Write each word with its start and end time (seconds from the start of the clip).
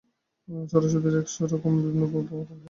সরস্বতীর 0.71 1.15
একশ 1.17 1.35
রকম 1.51 1.71
বিভিন্ন 1.77 2.01
ভাব 2.03 2.13
কল্পনা 2.15 2.49
হোক। 2.49 2.59